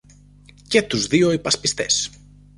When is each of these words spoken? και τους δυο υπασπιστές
και 0.67 0.81
τους 0.81 1.07
δυο 1.07 1.31
υπασπιστές 1.31 2.09